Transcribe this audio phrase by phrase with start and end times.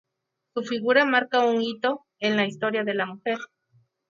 [0.55, 3.37] Su figura marca un hito en la Historia de la mujer.